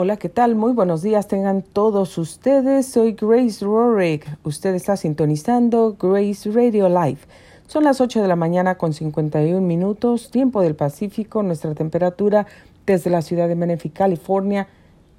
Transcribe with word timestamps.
Hola, 0.00 0.16
¿qué 0.16 0.28
tal? 0.28 0.54
Muy 0.54 0.74
buenos 0.74 1.02
días 1.02 1.26
tengan 1.26 1.60
todos 1.60 2.18
ustedes. 2.18 2.86
Soy 2.86 3.16
Grace 3.20 3.64
Rorick. 3.64 4.24
Usted 4.44 4.72
está 4.76 4.96
sintonizando 4.96 5.96
Grace 5.98 6.52
Radio 6.52 6.88
Live. 6.88 7.18
Son 7.66 7.82
las 7.82 8.00
8 8.00 8.22
de 8.22 8.28
la 8.28 8.36
mañana 8.36 8.76
con 8.76 8.92
51 8.92 9.60
minutos, 9.60 10.30
tiempo 10.30 10.62
del 10.62 10.76
Pacífico. 10.76 11.42
Nuestra 11.42 11.74
temperatura 11.74 12.46
desde 12.86 13.10
la 13.10 13.22
ciudad 13.22 13.48
de 13.48 13.56
Menifee, 13.56 13.90
California, 13.90 14.68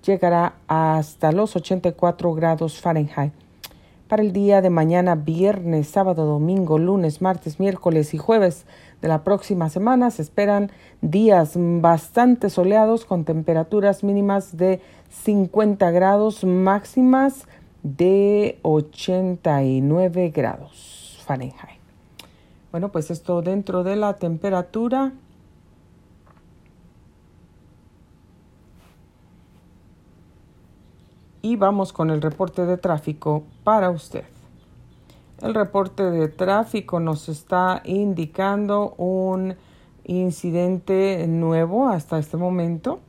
llegará 0.06 0.54
hasta 0.70 1.34
los 1.34 1.58
84 1.58 2.34
grados 2.34 2.80
Fahrenheit. 2.80 3.34
Para 4.10 4.24
el 4.24 4.34
día 4.34 4.64
de 4.64 4.72
mañana, 4.72 5.14
viernes, 5.14 5.88
sábado, 5.88 6.26
domingo, 6.26 6.80
lunes, 6.80 7.22
martes, 7.22 7.60
miércoles 7.60 8.16
y 8.16 8.18
jueves 8.18 8.66
de 9.04 9.08
la 9.08 9.24
próxima 9.24 9.70
semana 9.70 10.10
se 10.10 10.24
esperan 10.24 10.72
días 11.02 11.52
bastante 11.56 12.50
soleados 12.50 13.06
con 13.06 13.24
temperaturas 13.24 14.04
mínimas 14.04 14.58
de 14.58 14.82
50 15.12 15.92
grados, 15.92 16.44
máximas 16.44 17.46
de 17.84 18.58
89 18.64 20.32
grados 20.32 21.22
Fahrenheit. 21.24 21.80
Bueno, 22.72 22.92
pues 22.92 23.12
esto 23.12 23.44
dentro 23.44 23.84
de 23.84 23.96
la 23.96 24.16
temperatura 24.16 25.12
y 31.42 31.56
vamos 31.56 31.94
con 31.94 32.10
el 32.10 32.22
reporte 32.22 32.66
de 32.66 32.78
tráfico 32.78 33.44
para 33.64 33.90
usted. 33.90 34.26
El 35.42 35.54
reporte 35.54 36.04
de 36.04 36.28
tráfico 36.28 37.00
nos 37.00 37.30
está 37.30 37.82
indicando 37.86 38.94
un 38.98 39.56
incidente 40.04 41.26
nuevo 41.28 41.88
hasta 41.88 42.20
este 42.20 42.36
momento. 42.36 43.00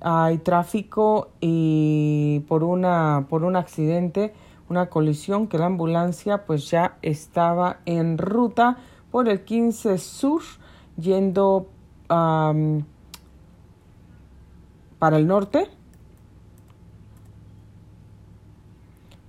Hay 0.00 0.38
tráfico 0.38 1.30
y 1.40 2.44
por 2.46 2.62
una 2.62 3.26
por 3.28 3.42
un 3.42 3.56
accidente, 3.56 4.32
una 4.68 4.88
colisión 4.88 5.48
que 5.48 5.58
la 5.58 5.66
ambulancia 5.66 6.44
pues 6.44 6.70
ya 6.70 6.96
estaba 7.02 7.78
en 7.86 8.18
ruta 8.18 8.76
por 9.10 9.28
el 9.28 9.42
15 9.42 9.98
Sur 9.98 10.42
yendo 10.96 11.66
para 12.06 12.84
el 15.16 15.26
norte 15.26 15.66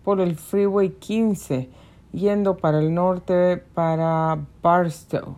por 0.10 0.22
el 0.22 0.38
Freeway 0.38 0.90
15, 0.90 1.70
yendo 2.14 2.58
para 2.58 2.80
el 2.80 2.96
norte 2.96 3.58
para 3.58 4.40
Barstow. 4.64 5.36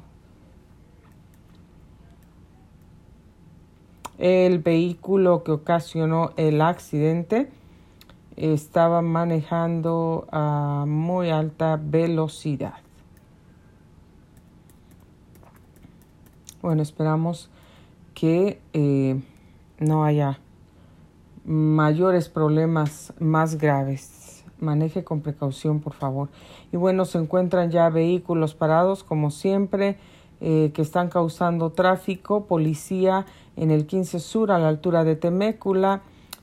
El 4.18 4.60
vehículo 4.60 5.44
que 5.44 5.52
ocasionó 5.52 6.32
el 6.38 6.62
accidente 6.62 7.52
estaba 8.38 9.02
manejando 9.02 10.26
a 10.32 10.86
muy 10.88 11.30
alta 11.32 11.78
velocidad. 11.78 12.76
Bueno, 16.62 16.82
esperamos 16.82 17.50
que 18.14 18.62
eh, 18.72 19.22
no 19.80 20.06
haya 20.06 20.40
mayores 21.44 22.30
problemas 22.30 23.12
más 23.20 23.58
graves 23.58 24.21
maneje 24.62 25.04
con 25.04 25.22
precaución, 25.22 25.80
por 25.80 25.94
favor. 25.94 26.30
Y 26.72 26.78
bueno, 26.78 27.06
se 27.06 27.18
encuentran 27.18 27.72
ya 27.72 27.90
vehículos 27.90 28.56
parados, 28.56 29.04
como 29.04 29.32
siempre, 29.32 29.98
eh, 30.40 30.72
que 30.74 30.82
están 30.82 31.10
causando 31.10 31.72
tráfico, 31.72 32.46
policía 32.46 33.26
en 33.56 33.70
el 33.72 33.86
15 33.86 34.20
Sur 34.20 34.52
a 34.52 34.60
la 34.60 34.70
altura 34.70 35.04
de 35.04 35.16
Temécula 35.16 36.02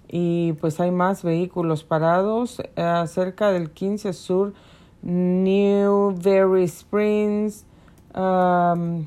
y 0.09 0.55
pues 0.55 0.81
hay 0.81 0.91
más 0.91 1.23
vehículos 1.23 1.85
parados 1.85 2.63
eh, 2.77 3.05
cerca 3.07 3.51
del 3.51 3.71
15 3.71 4.13
Sur, 4.13 4.55
Newberry 5.03 6.65
Springs, 6.65 7.65
um, 8.15 9.05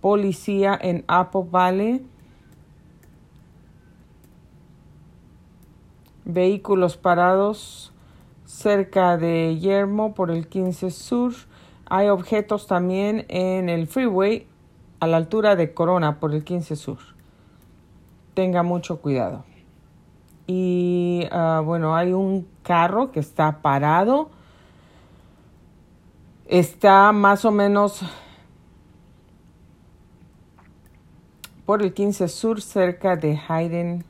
policía 0.00 0.78
en 0.80 1.04
Apple 1.06 1.46
Valley. 1.50 2.06
Vehículos 6.24 6.96
parados 6.96 7.92
cerca 8.60 9.16
de 9.16 9.58
Yermo 9.58 10.12
por 10.12 10.30
el 10.30 10.46
15 10.46 10.90
Sur. 10.90 11.32
Hay 11.86 12.08
objetos 12.08 12.66
también 12.66 13.24
en 13.28 13.70
el 13.70 13.86
freeway 13.86 14.46
a 15.00 15.06
la 15.06 15.16
altura 15.16 15.56
de 15.56 15.72
Corona 15.72 16.20
por 16.20 16.34
el 16.34 16.44
15 16.44 16.76
Sur. 16.76 16.98
Tenga 18.34 18.62
mucho 18.62 19.00
cuidado. 19.00 19.44
Y 20.46 21.26
ah, 21.30 21.62
bueno, 21.64 21.96
hay 21.96 22.12
un 22.12 22.46
carro 22.62 23.12
que 23.12 23.20
está 23.20 23.62
parado. 23.62 24.28
Está 26.46 27.12
más 27.12 27.46
o 27.46 27.50
menos 27.50 28.02
por 31.64 31.82
el 31.82 31.94
15 31.94 32.28
Sur 32.28 32.60
cerca 32.60 33.16
de 33.16 33.40
Hayden 33.48 34.04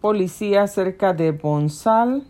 policía 0.00 0.66
cerca 0.66 1.12
de 1.12 1.32
Bonsal 1.32 2.24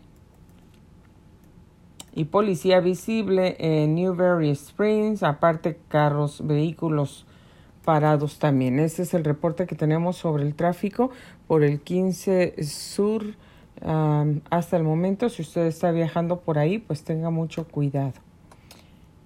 y 2.12 2.24
policía 2.24 2.80
visible 2.80 3.56
en 3.58 3.94
Newberry 3.94 4.50
Springs, 4.50 5.22
aparte 5.22 5.78
carros, 5.88 6.44
vehículos 6.44 7.26
parados 7.84 8.38
también. 8.38 8.78
Ese 8.78 9.02
es 9.02 9.14
el 9.14 9.24
reporte 9.24 9.66
que 9.66 9.76
tenemos 9.76 10.16
sobre 10.16 10.42
el 10.42 10.54
tráfico 10.54 11.10
por 11.46 11.62
el 11.62 11.80
15 11.80 12.62
Sur 12.64 13.24
hasta 14.50 14.76
el 14.76 14.82
momento. 14.82 15.28
Si 15.28 15.42
usted 15.42 15.66
está 15.66 15.90
viajando 15.92 16.40
por 16.40 16.58
ahí, 16.58 16.78
pues 16.78 17.04
tenga 17.04 17.30
mucho 17.30 17.66
cuidado. 17.68 18.14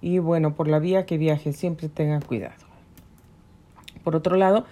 Y 0.01 0.19
bueno, 0.19 0.53
por 0.53 0.67
la 0.67 0.79
vía 0.79 1.05
que 1.05 1.17
viaje, 1.17 1.51
siempre 1.51 1.89
tenga 1.89 2.19
cuidado. 2.19 2.63
Por 4.03 4.15
otro 4.15 4.35
lado, 4.35 4.65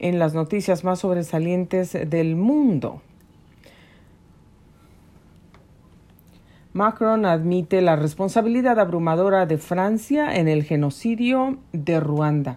en 0.00 0.18
las 0.18 0.34
noticias 0.34 0.82
más 0.82 0.98
sobresalientes 0.98 1.92
del 1.92 2.34
mundo, 2.34 3.00
Macron 6.80 7.26
admite 7.26 7.82
la 7.82 7.94
responsabilidad 7.94 8.78
abrumadora 8.78 9.44
de 9.44 9.58
Francia 9.58 10.34
en 10.34 10.48
el 10.48 10.64
genocidio 10.64 11.58
de 11.74 12.00
Ruanda. 12.00 12.56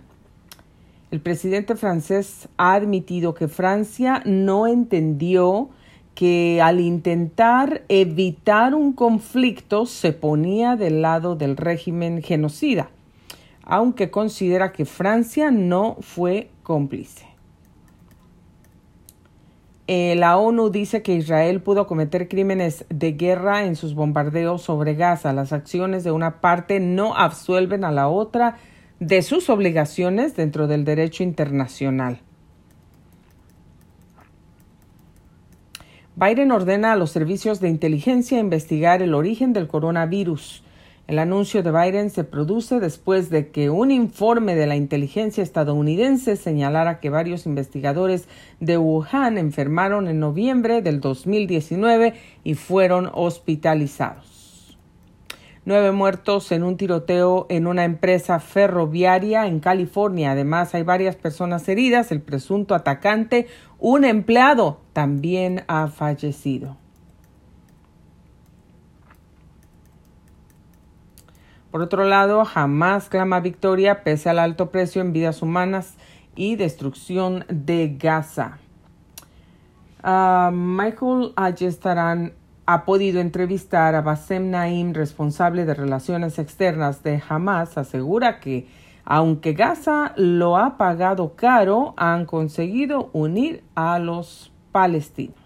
El 1.12 1.20
presidente 1.20 1.76
francés 1.76 2.48
ha 2.56 2.74
admitido 2.74 3.34
que 3.34 3.50
Francia 3.50 4.24
no 4.26 4.66
entendió 4.66 5.68
que 6.16 6.62
al 6.62 6.80
intentar 6.80 7.84
evitar 7.90 8.76
un 8.76 8.94
conflicto 8.94 9.86
se 9.86 10.14
ponía 10.14 10.78
del 10.78 11.02
lado 11.02 11.36
del 11.36 11.58
régimen 11.58 12.22
genocida, 12.22 12.92
aunque 13.66 14.10
considera 14.10 14.72
que 14.72 14.86
Francia 14.86 15.52
no 15.52 15.98
fue 16.00 16.50
cómplice. 16.64 17.33
Eh, 19.88 20.16
la 20.16 20.38
ONU 20.38 20.70
dice 20.70 21.02
que 21.02 21.14
Israel 21.14 21.62
pudo 21.62 21.88
cometer 21.88 22.30
crímenes 22.30 22.86
de 22.90 23.12
guerra 23.14 23.66
en 23.66 23.76
sus 23.76 23.96
bombardeos 23.96 24.62
sobre 24.62 24.96
Gaza. 24.96 25.34
Las 25.34 25.52
acciones 25.52 26.06
de 26.06 26.12
una 26.12 26.40
parte 26.40 26.80
no 26.80 27.16
absuelven 27.18 27.84
a 27.84 27.92
la 27.92 28.08
otra 28.08 28.58
de 29.00 29.22
sus 29.22 29.50
obligaciones 29.50 30.38
dentro 30.38 30.68
del 30.68 30.86
derecho 30.86 31.24
internacional. 31.24 32.22
Biden 36.16 36.52
ordena 36.52 36.94
a 36.94 36.96
los 36.96 37.12
servicios 37.12 37.60
de 37.60 37.70
inteligencia 37.70 38.40
investigar 38.40 39.02
el 39.02 39.14
origen 39.14 39.52
del 39.52 39.68
coronavirus. 39.68 40.64
El 41.06 41.20
anuncio 41.20 41.64
de 41.64 41.72
Biden 41.72 42.10
se 42.10 42.24
produce 42.24 42.80
después 42.80 43.30
de 43.30 43.50
que 43.50 43.70
un 43.70 43.92
informe 43.92 44.56
de 44.56 44.68
la 44.68 44.78
inteligencia 44.78 45.44
estadounidense 45.44 46.38
señalara 46.38 47.02
que 47.02 47.10
varios 47.10 47.46
investigadores 47.46 48.30
de 48.62 48.78
Wuhan 48.78 49.38
enfermaron 49.38 50.08
en 50.08 50.22
noviembre 50.22 50.82
del 50.82 51.02
2019 51.02 52.14
y 52.46 52.54
fueron 52.54 53.10
hospitalizados. 53.14 54.78
Nueve 55.66 55.92
muertos 55.92 56.54
en 56.54 56.64
un 56.64 56.78
tiroteo 56.78 57.48
en 57.50 57.68
una 57.68 57.84
empresa 57.84 58.40
ferroviaria 58.40 59.46
en 59.46 59.60
California. 59.60 60.32
Además, 60.32 60.74
hay 60.74 60.84
varias 60.84 61.18
personas 61.18 61.68
heridas. 61.68 62.14
El 62.14 62.22
presunto 62.22 62.76
atacante, 62.76 63.48
un 63.78 64.06
empleado, 64.06 64.80
también 64.94 65.64
ha 65.68 65.88
fallecido. 65.88 66.78
Por 71.74 71.82
otro 71.82 72.04
lado, 72.04 72.46
jamás 72.46 73.10
clama 73.10 73.40
victoria 73.40 74.04
pese 74.04 74.30
al 74.30 74.38
alto 74.38 74.70
precio 74.70 75.02
en 75.02 75.12
vidas 75.12 75.42
humanas 75.42 75.96
y 76.36 76.56
destrucción 76.56 77.46
de 77.50 77.98
Gaza. 77.98 78.60
Ah, 80.04 80.52
Michael 80.54 81.34
Ayestarán 81.36 82.34
ha 82.68 82.86
podido 82.86 83.22
entrevistar 83.22 83.96
a 83.96 84.02
Bassem 84.02 84.52
Naim, 84.52 84.94
responsable 84.94 85.66
de 85.66 85.74
relaciones 85.74 86.38
externas 86.38 87.02
de 87.02 87.20
Hamas, 87.28 87.76
asegura 87.76 88.40
que 88.40 88.68
aunque 89.04 89.54
Gaza 89.54 90.14
lo 90.16 90.58
ha 90.58 90.78
pagado 90.78 91.34
caro, 91.36 91.96
han 91.98 92.28
conseguido 92.28 93.10
unir 93.14 93.64
a 93.74 93.98
los 93.98 94.54
palestinos. 94.72 95.43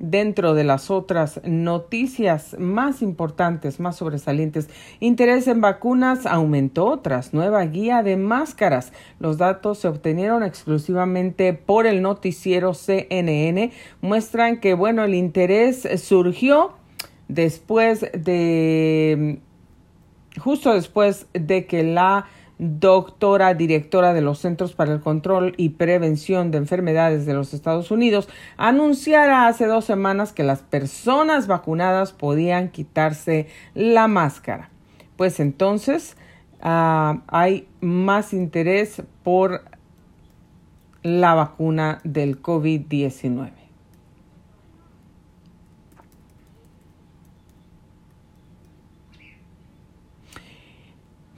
Dentro 0.00 0.54
de 0.54 0.64
las 0.64 0.90
otras 0.90 1.40
noticias 1.44 2.56
más 2.58 3.00
importantes, 3.00 3.78
más 3.78 3.96
sobresalientes, 3.96 4.68
interés 4.98 5.46
en 5.46 5.60
vacunas 5.60 6.26
aumentó 6.26 6.98
tras 6.98 7.32
nueva 7.32 7.64
guía 7.66 8.02
de 8.02 8.16
máscaras. 8.16 8.92
Los 9.20 9.38
datos 9.38 9.78
se 9.78 9.86
obtenieron 9.86 10.42
exclusivamente 10.42 11.52
por 11.52 11.86
el 11.86 12.02
noticiero 12.02 12.74
CNN. 12.74 13.70
Muestran 14.00 14.58
que, 14.58 14.74
bueno, 14.74 15.04
el 15.04 15.14
interés 15.14 15.88
surgió 16.02 16.72
después 17.28 18.00
de, 18.00 19.38
justo 20.40 20.74
después 20.74 21.26
de 21.32 21.66
que 21.66 21.84
la 21.84 22.26
doctora 22.58 23.54
directora 23.54 24.14
de 24.14 24.20
los 24.20 24.38
Centros 24.38 24.74
para 24.74 24.92
el 24.92 25.00
Control 25.00 25.54
y 25.56 25.70
Prevención 25.70 26.50
de 26.50 26.58
Enfermedades 26.58 27.26
de 27.26 27.34
los 27.34 27.54
Estados 27.54 27.90
Unidos, 27.90 28.28
anunciara 28.56 29.46
hace 29.46 29.66
dos 29.66 29.84
semanas 29.84 30.32
que 30.32 30.44
las 30.44 30.62
personas 30.62 31.46
vacunadas 31.46 32.12
podían 32.12 32.68
quitarse 32.68 33.48
la 33.74 34.08
máscara. 34.08 34.70
Pues 35.16 35.40
entonces 35.40 36.16
ah, 36.60 37.22
hay 37.28 37.66
más 37.80 38.32
interés 38.32 39.02
por 39.22 39.64
la 41.02 41.34
vacuna 41.34 42.00
del 42.04 42.40
COVID-19. 42.40 43.63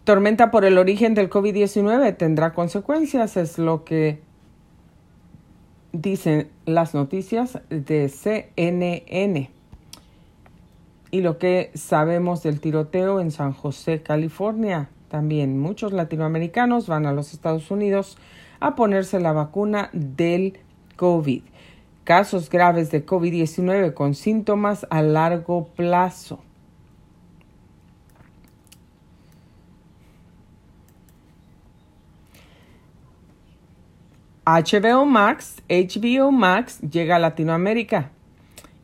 Tormenta 0.06 0.52
por 0.52 0.64
el 0.64 0.78
origen 0.78 1.14
del 1.14 1.28
COVID-19 1.28 2.16
tendrá 2.16 2.54
consecuencias, 2.54 3.36
es 3.36 3.58
lo 3.58 3.82
que 3.82 4.20
dicen 5.90 6.48
las 6.64 6.94
noticias 6.94 7.58
de 7.70 8.08
CNN. 8.08 9.50
Y 11.10 11.20
lo 11.22 11.38
que 11.38 11.72
sabemos 11.74 12.44
del 12.44 12.60
tiroteo 12.60 13.20
en 13.20 13.32
San 13.32 13.52
José, 13.52 14.00
California. 14.02 14.90
También 15.08 15.58
muchos 15.58 15.92
latinoamericanos 15.92 16.86
van 16.86 17.06
a 17.06 17.12
los 17.12 17.32
Estados 17.32 17.72
Unidos 17.72 18.16
a 18.60 18.76
ponerse 18.76 19.18
la 19.18 19.32
vacuna 19.32 19.90
del 19.92 20.60
COVID. 20.94 21.42
Casos 22.04 22.48
graves 22.48 22.92
de 22.92 23.04
COVID-19 23.04 23.92
con 23.92 24.14
síntomas 24.14 24.86
a 24.88 25.02
largo 25.02 25.66
plazo. 25.74 26.45
HBO 34.46 35.04
Max, 35.06 35.60
HBO 35.68 36.30
Max 36.30 36.80
llega 36.80 37.16
a 37.16 37.18
Latinoamérica. 37.18 38.12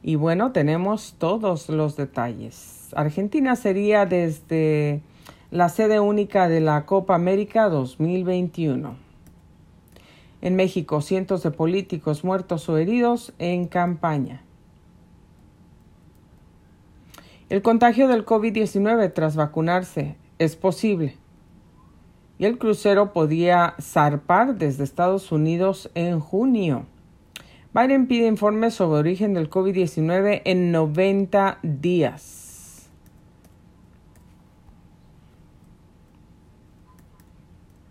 Y 0.03 0.17
bueno, 0.17 0.50
tenemos 0.50 1.14
todos 1.19 1.69
los 1.69 1.94
detalles. 1.94 2.88
Argentina 2.97 3.55
sería 3.55 4.05
desde 4.05 5.03
la 5.53 5.69
sede 5.69 6.00
única 6.00 6.49
de 6.49 6.61
la 6.61 6.85
Copa 6.85 7.14
América 7.14 7.69
2021. 7.69 8.97
En 10.41 10.56
México, 10.56 11.00
cientos 11.00 11.44
de 11.44 11.53
políticos 11.53 12.25
muertos 12.25 12.69
o 12.69 12.76
heridos 12.76 13.32
en 13.38 13.69
campaña. 13.69 14.43
El 17.50 17.62
contagio 17.62 18.09
del 18.09 18.26
COVID-19 18.26 19.12
tras 19.14 19.37
vacunarse 19.37 20.17
es 20.41 20.56
posible 20.56 21.22
y 22.43 22.44
el 22.44 22.59
crucero 22.59 23.12
podía 23.12 23.77
zarpar 23.81 24.56
desde 24.56 24.83
Estados 24.83 25.31
Unidos 25.31 25.93
en 25.94 26.19
junio. 26.19 26.87
Biden 27.73 28.09
pide 28.09 28.27
informes 28.27 28.75
sobre 28.75 28.99
origen 28.99 29.33
del 29.33 29.49
COVID-19 29.49 30.43
en 30.44 30.73
90 30.73 31.61
días. 31.62 32.91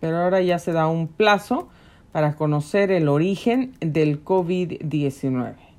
Pero 0.00 0.18
ahora 0.18 0.42
ya 0.42 0.58
se 0.58 0.72
da 0.72 0.86
un 0.86 1.08
plazo 1.08 1.70
para 2.12 2.36
conocer 2.36 2.90
el 2.90 3.08
origen 3.08 3.72
del 3.80 4.22
COVID-19. 4.22 5.71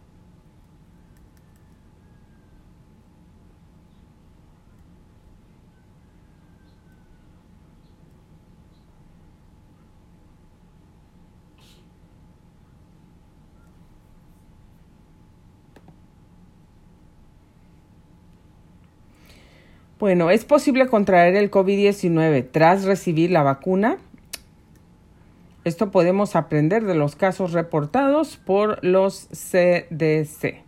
Bueno, 20.04 20.32
¿es 20.32 20.44
posible 20.44 20.88
contraer 20.88 21.34
el 21.38 21.50
COVID-19 21.50 22.50
tras 22.52 22.84
recibir 22.84 23.32
la 23.32 23.42
vacuna? 23.42 24.00
Esto 25.64 25.92
podemos 25.92 26.36
aprender 26.36 26.84
de 26.84 26.94
los 26.94 27.16
casos 27.16 27.54
reportados 27.54 28.36
por 28.36 28.84
los 28.84 29.30
CDC. 29.32 30.62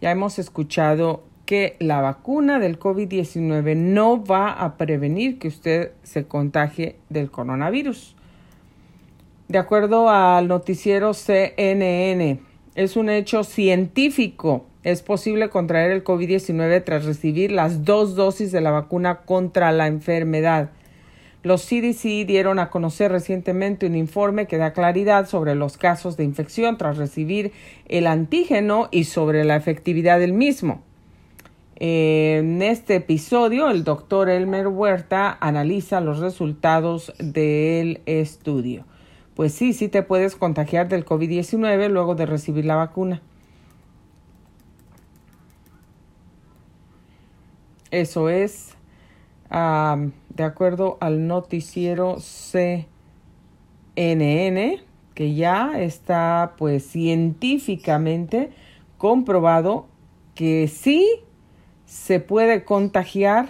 Ya 0.00 0.10
hemos 0.10 0.40
escuchado 0.40 1.22
que 1.46 1.76
la 1.78 2.00
vacuna 2.00 2.58
del 2.58 2.80
COVID-19 2.80 3.76
no 3.76 4.24
va 4.24 4.50
a 4.50 4.76
prevenir 4.76 5.38
que 5.38 5.46
usted 5.46 5.92
se 6.02 6.26
contagie 6.26 6.96
del 7.08 7.30
coronavirus. 7.30 8.16
De 9.46 9.58
acuerdo 9.58 10.10
al 10.10 10.48
noticiero 10.48 11.14
CNN, 11.14 12.40
es 12.74 12.96
un 12.96 13.10
hecho 13.10 13.44
científico 13.44 14.66
es 14.82 15.02
posible 15.02 15.50
contraer 15.50 15.90
el 15.90 16.04
COVID-19 16.04 16.84
tras 16.84 17.04
recibir 17.04 17.52
las 17.52 17.84
dos 17.84 18.14
dosis 18.14 18.50
de 18.50 18.60
la 18.60 18.70
vacuna 18.70 19.20
contra 19.26 19.72
la 19.72 19.86
enfermedad. 19.86 20.70
Los 21.42 21.64
CDC 21.64 22.26
dieron 22.26 22.58
a 22.58 22.68
conocer 22.68 23.10
recientemente 23.10 23.86
un 23.86 23.94
informe 23.94 24.46
que 24.46 24.58
da 24.58 24.72
claridad 24.72 25.26
sobre 25.26 25.54
los 25.54 25.78
casos 25.78 26.16
de 26.16 26.24
infección 26.24 26.76
tras 26.76 26.98
recibir 26.98 27.52
el 27.88 28.06
antígeno 28.06 28.88
y 28.90 29.04
sobre 29.04 29.44
la 29.44 29.56
efectividad 29.56 30.18
del 30.18 30.34
mismo. 30.34 30.82
En 31.76 32.60
este 32.60 32.96
episodio, 32.96 33.70
el 33.70 33.84
doctor 33.84 34.28
Elmer 34.28 34.68
Huerta 34.68 35.38
analiza 35.40 36.02
los 36.02 36.18
resultados 36.18 37.14
del 37.18 38.02
estudio. 38.04 38.84
Pues 39.34 39.52
sí, 39.52 39.72
sí 39.72 39.88
te 39.88 40.02
puedes 40.02 40.36
contagiar 40.36 40.90
del 40.90 41.06
COVID-19 41.06 41.88
luego 41.88 42.14
de 42.14 42.26
recibir 42.26 42.66
la 42.66 42.76
vacuna. 42.76 43.22
Eso 47.90 48.28
es 48.28 48.76
de 49.50 50.44
acuerdo 50.44 50.96
al 51.00 51.26
noticiero 51.26 52.18
CNN, 52.20 52.90
que 55.14 55.34
ya 55.34 55.80
está 55.80 56.54
pues 56.56 56.86
científicamente 56.86 58.52
comprobado 58.96 59.86
que 60.36 60.68
sí 60.68 61.08
se 61.84 62.20
puede 62.20 62.64
contagiar 62.64 63.48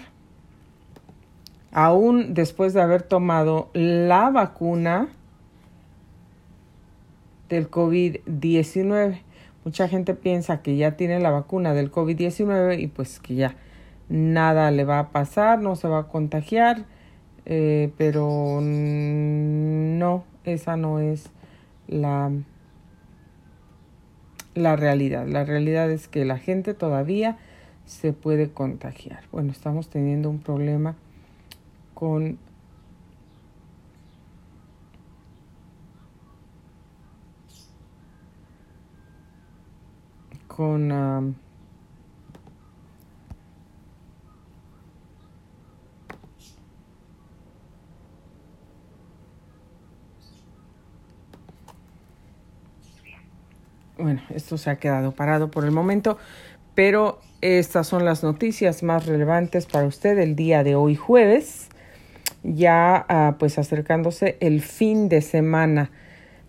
aún 1.72 2.32
después 2.32 2.72
de 2.72 2.80
haber 2.80 3.02
tomado 3.02 3.68
la 3.74 4.30
vacuna 4.30 5.10
del 7.50 7.70
COVID-19. 7.70 9.20
Mucha 9.64 9.86
gente 9.86 10.14
piensa 10.14 10.62
que 10.62 10.76
ya 10.76 10.96
tiene 10.96 11.20
la 11.20 11.30
vacuna 11.30 11.74
del 11.74 11.92
COVID-19 11.92 12.80
y 12.80 12.86
pues 12.86 13.20
que 13.20 13.34
ya 13.34 13.54
nada 14.10 14.70
le 14.72 14.84
va 14.84 14.98
a 14.98 15.08
pasar, 15.10 15.60
no 15.60 15.76
se 15.76 15.88
va 15.88 16.00
a 16.00 16.08
contagiar, 16.08 16.84
eh, 17.46 17.92
pero 17.96 18.58
no, 18.60 20.24
esa 20.44 20.76
no 20.76 20.98
es 20.98 21.30
la, 21.86 22.30
la 24.54 24.76
realidad. 24.76 25.26
La 25.26 25.44
realidad 25.44 25.90
es 25.90 26.08
que 26.08 26.24
la 26.24 26.38
gente 26.38 26.74
todavía 26.74 27.38
se 27.86 28.12
puede 28.12 28.50
contagiar. 28.50 29.22
Bueno, 29.32 29.52
estamos 29.52 29.88
teniendo 29.88 30.28
un 30.28 30.40
problema 30.40 30.96
con 31.94 32.38
con 40.48 41.36
bueno, 54.00 54.22
esto 54.34 54.58
se 54.58 54.70
ha 54.70 54.76
quedado 54.76 55.12
parado 55.12 55.50
por 55.50 55.64
el 55.64 55.70
momento, 55.70 56.18
pero 56.74 57.20
estas 57.40 57.86
son 57.86 58.04
las 58.04 58.22
noticias 58.22 58.82
más 58.82 59.06
relevantes 59.06 59.66
para 59.66 59.86
usted 59.86 60.18
el 60.18 60.36
día 60.36 60.62
de 60.64 60.74
hoy 60.74 60.96
jueves, 60.96 61.68
ya 62.42 63.04
ah, 63.08 63.36
pues 63.38 63.58
acercándose 63.58 64.36
el 64.40 64.60
fin 64.60 65.08
de 65.08 65.20
semana. 65.20 65.90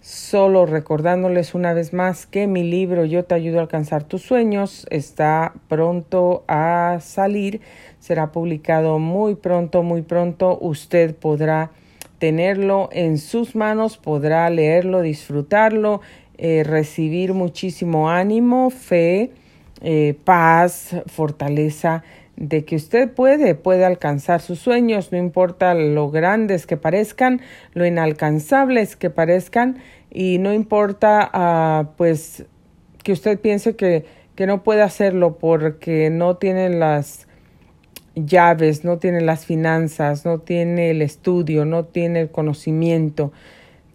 Solo 0.02 0.66
recordándoles 0.66 1.54
una 1.54 1.74
vez 1.74 1.94
más 1.94 2.26
que 2.26 2.48
mi 2.48 2.64
libro 2.64 3.06
Yo 3.06 3.24
te 3.24 3.36
ayudo 3.36 3.60
a 3.60 3.62
alcanzar 3.62 4.04
tus 4.04 4.24
sueños 4.24 4.88
está 4.90 5.54
pronto 5.68 6.44
a 6.48 6.98
salir. 7.02 7.62
Será 8.00 8.32
publicado 8.32 8.98
muy 8.98 9.36
pronto, 9.36 9.84
muy 9.84 10.02
pronto. 10.02 10.58
Usted 10.60 11.16
podrá 11.16 11.70
tenerlo 12.18 12.90
en 12.92 13.20
sus 13.20 13.56
manos, 13.56 13.98
podrá 13.98 14.50
leerlo, 14.50 15.02
disfrutarlo, 15.02 16.02
eh, 16.44 16.64
recibir 16.64 17.36
muchísimo 17.36 18.10
ánimo, 18.10 18.72
fe, 18.72 19.30
eh, 19.82 20.16
paz, 20.24 20.96
fortaleza 21.06 22.04
de 22.36 22.66
que 22.66 22.78
usted 22.78 23.12
puede, 23.12 23.54
puede 23.54 23.86
alcanzar 23.86 24.42
sus 24.42 24.58
sueños, 24.58 25.12
no 25.12 25.20
importa 25.20 25.76
lo 25.76 26.10
grandes 26.10 26.66
que 26.66 26.78
parezcan, 26.78 27.42
lo 27.76 27.86
inalcanzables 27.86 28.96
que 28.96 29.12
parezcan, 29.12 29.78
y 30.10 30.40
no 30.40 30.52
importa, 30.52 31.30
uh, 31.32 31.96
pues, 31.96 32.46
que 33.04 33.12
usted 33.12 33.40
piense 33.40 33.76
que, 33.76 34.06
que 34.34 34.48
no 34.48 34.64
puede 34.64 34.82
hacerlo 34.82 35.38
porque 35.38 36.10
no 36.10 36.38
tiene 36.38 36.72
las 36.72 37.28
llaves, 38.16 38.84
no 38.84 38.98
tiene 38.98 39.22
las 39.22 39.46
finanzas, 39.46 40.26
no 40.26 40.40
tiene 40.40 40.90
el 40.90 41.04
estudio, 41.04 41.66
no 41.66 41.86
tiene 41.86 42.22
el 42.22 42.32
conocimiento. 42.32 43.32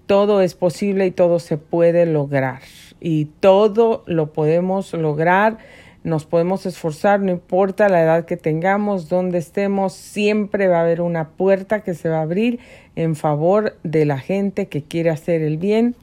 Todo 0.06 0.40
es 0.40 0.54
posible 0.54 1.06
y 1.06 1.10
todo 1.10 1.38
se 1.38 1.58
puede 1.58 2.06
lograr. 2.06 2.60
Y 3.00 3.26
todo 3.40 4.04
lo 4.06 4.32
podemos 4.32 4.92
lograr 4.92 5.58
nos 6.06 6.24
podemos 6.24 6.66
esforzar, 6.66 7.18
no 7.18 7.32
importa 7.32 7.88
la 7.88 8.00
edad 8.00 8.26
que 8.26 8.36
tengamos, 8.36 9.08
donde 9.08 9.38
estemos, 9.38 9.92
siempre 9.92 10.68
va 10.68 10.78
a 10.78 10.82
haber 10.82 11.00
una 11.00 11.30
puerta 11.30 11.80
que 11.80 11.94
se 11.94 12.08
va 12.08 12.18
a 12.18 12.22
abrir 12.22 12.60
en 12.94 13.16
favor 13.16 13.76
de 13.82 14.04
la 14.04 14.20
gente 14.20 14.68
que 14.68 14.84
quiere 14.84 15.10
hacer 15.10 15.42
el 15.42 15.58
bien 15.58 15.96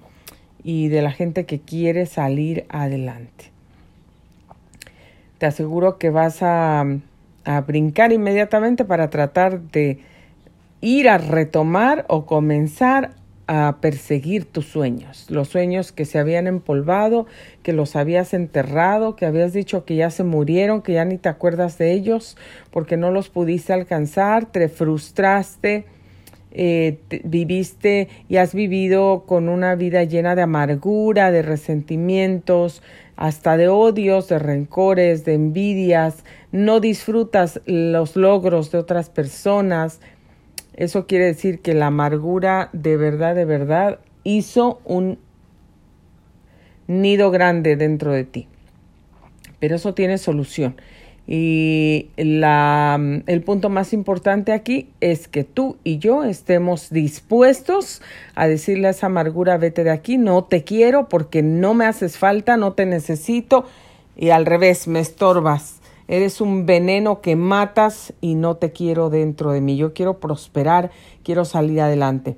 y 0.61 0.89
de 0.89 1.01
la 1.01 1.11
gente 1.11 1.45
que 1.45 1.61
quiere 1.61 2.05
salir 2.05 2.65
adelante. 2.67 3.45
Te 5.37 5.45
aseguro 5.45 5.97
que 5.97 6.09
vas 6.09 6.43
a, 6.43 6.85
a 7.45 7.61
brincar 7.61 8.11
inmediatamente 8.11 8.83
para 8.83 9.09
tratar 9.09 9.61
de 9.61 9.99
ir 10.81 11.07
a 11.07 11.17
retomar 11.17 12.05
o 12.09 12.25
comenzar 12.25 13.11
a 13.47 13.77
perseguir 13.81 14.45
tus 14.45 14.65
sueños, 14.65 15.25
los 15.29 15.49
sueños 15.49 15.91
que 15.91 16.05
se 16.05 16.17
habían 16.17 16.47
empolvado, 16.47 17.25
que 17.61 17.73
los 17.73 17.95
habías 17.95 18.33
enterrado, 18.33 19.15
que 19.15 19.25
habías 19.25 19.53
dicho 19.53 19.85
que 19.85 19.95
ya 19.95 20.09
se 20.09 20.23
murieron, 20.23 20.81
que 20.81 20.93
ya 20.93 21.05
ni 21.05 21.17
te 21.17 21.29
acuerdas 21.29 21.77
de 21.77 21.91
ellos 21.91 22.37
porque 22.71 22.97
no 22.97 23.11
los 23.11 23.29
pudiste 23.29 23.73
alcanzar, 23.73 24.45
te 24.45 24.69
frustraste, 24.69 25.85
eh, 26.51 26.99
viviste 27.23 28.09
y 28.29 28.37
has 28.37 28.53
vivido 28.53 29.23
con 29.25 29.49
una 29.49 29.75
vida 29.75 30.03
llena 30.03 30.35
de 30.35 30.43
amargura, 30.43 31.31
de 31.31 31.41
resentimientos, 31.41 32.81
hasta 33.15 33.57
de 33.57 33.67
odios, 33.67 34.27
de 34.29 34.39
rencores, 34.39 35.25
de 35.25 35.33
envidias, 35.33 36.23
no 36.51 36.79
disfrutas 36.79 37.61
los 37.65 38.15
logros 38.15 38.71
de 38.71 38.77
otras 38.77 39.09
personas, 39.09 39.99
eso 40.73 41.05
quiere 41.07 41.25
decir 41.25 41.59
que 41.59 41.73
la 41.73 41.87
amargura 41.87 42.69
de 42.73 42.97
verdad, 42.97 43.35
de 43.35 43.45
verdad, 43.45 43.99
hizo 44.23 44.81
un 44.85 45.19
nido 46.87 47.31
grande 47.31 47.75
dentro 47.75 48.11
de 48.11 48.23
ti. 48.23 48.47
Pero 49.59 49.75
eso 49.75 49.93
tiene 49.93 50.17
solución. 50.17 50.75
Y 51.25 52.09
la, 52.17 52.99
el 53.27 53.41
punto 53.43 53.69
más 53.69 53.93
importante 53.93 54.51
aquí 54.51 54.89
es 54.99 55.29
que 55.29 55.45
tú 55.45 55.77
y 55.85 55.97
yo 55.99 56.25
estemos 56.25 56.89
dispuestos 56.89 58.01
a 58.35 58.47
decirle 58.47 58.87
a 58.87 58.91
esa 58.91 59.05
amargura, 59.05 59.57
vete 59.57 59.85
de 59.85 59.91
aquí, 59.91 60.17
no 60.17 60.43
te 60.43 60.65
quiero 60.65 61.07
porque 61.07 61.41
no 61.41 61.73
me 61.75 61.85
haces 61.85 62.17
falta, 62.17 62.57
no 62.57 62.73
te 62.73 62.85
necesito 62.85 63.65
y 64.15 64.29
al 64.29 64.45
revés, 64.45 64.87
me 64.87 64.99
estorbas. 64.99 65.79
Eres 66.13 66.41
un 66.41 66.67
veneno 66.67 67.21
que 67.21 67.35
matas 67.35 68.13
y 68.21 68.35
no 68.35 68.57
te 68.57 68.71
quiero 68.71 69.09
dentro 69.09 69.51
de 69.51 69.61
mí. 69.61 69.77
Yo 69.77 69.95
quiero 69.95 70.19
prosperar, 70.19 70.91
quiero 71.23 71.43
salir 71.43 71.81
adelante. 71.81 72.37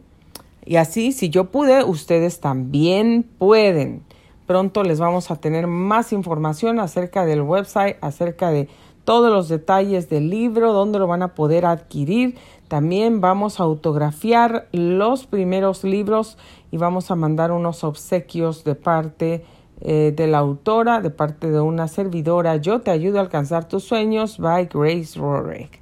Y 0.66 0.78
así, 0.78 1.12
si 1.12 1.30
yo 1.30 1.52
pude, 1.52 1.84
ustedes 1.84 2.40
también 2.40 3.24
pueden. 3.38 4.04
Pronto 4.48 4.82
les 4.86 5.02
vamos 5.02 5.30
a 5.30 5.42
tener 5.42 5.68
más 5.68 6.14
información 6.14 6.80
acerca 6.80 7.26
del 7.26 7.42
website, 7.42 7.98
acerca 8.00 8.50
de 8.50 8.70
todos 9.04 9.30
los 9.30 9.50
detalles 9.50 10.08
del 10.08 10.30
libro, 10.30 10.72
dónde 10.72 10.98
lo 10.98 11.08
van 11.08 11.22
a 11.22 11.36
poder 11.36 11.66
adquirir. 11.66 12.38
También 12.70 13.20
vamos 13.20 13.60
a 13.60 13.64
autografiar 13.64 14.70
los 14.72 15.28
primeros 15.28 15.84
libros 15.84 16.38
y 16.72 16.78
vamos 16.78 17.12
a 17.12 17.16
mandar 17.16 17.52
unos 17.52 17.84
obsequios 17.84 18.64
de 18.64 18.76
parte 18.76 19.44
eh, 19.82 20.14
de 20.16 20.28
la 20.28 20.38
autora, 20.38 21.02
de 21.02 21.10
parte 21.10 21.52
de 21.52 21.60
una 21.60 21.88
servidora, 21.88 22.56
Yo 22.56 22.82
te 22.82 22.92
ayudo 22.92 23.18
a 23.20 23.22
alcanzar 23.22 23.68
tus 23.68 23.84
sueños, 23.84 24.38
by 24.40 24.70
Grace 24.74 25.20
Rorick. 25.20 25.82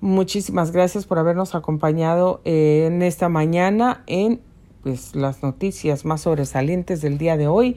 Muchísimas 0.00 0.70
gracias 0.70 1.06
por 1.06 1.18
habernos 1.18 1.54
acompañado 1.54 2.40
eh, 2.44 2.84
en 2.86 3.02
esta 3.02 3.28
mañana 3.28 4.04
en 4.06 4.40
pues, 4.82 5.14
las 5.14 5.42
noticias 5.42 6.04
más 6.04 6.22
sobresalientes 6.22 7.00
del 7.02 7.18
día 7.18 7.36
de 7.36 7.48
hoy, 7.48 7.76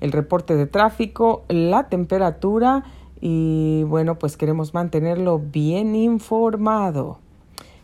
el 0.00 0.12
reporte 0.12 0.56
de 0.56 0.66
tráfico, 0.66 1.44
la 1.48 1.88
temperatura 1.88 2.84
y 3.20 3.82
bueno, 3.84 4.18
pues 4.18 4.36
queremos 4.36 4.72
mantenerlo 4.72 5.40
bien 5.40 5.94
informado. 5.96 7.18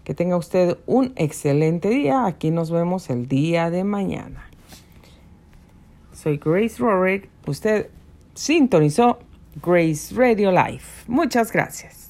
Que 0.04 0.14
tenga 0.14 0.37
usted 0.37 0.78
un 0.87 1.12
excelente 1.16 1.88
día. 1.88 2.26
Aquí 2.26 2.50
nos 2.50 2.71
vemos 2.71 3.11
el 3.11 3.26
día 3.26 3.71
de 3.71 3.85
mañana. 3.85 4.49
Soy 6.24 6.38
Grace 6.38 6.78
Rorick. 6.78 7.28
Usted 7.46 7.90
sintonizó 8.34 9.18
Grace 9.62 10.14
Radio 10.14 10.50
Life. 10.50 11.04
Muchas 11.06 11.52
gracias. 11.52 12.03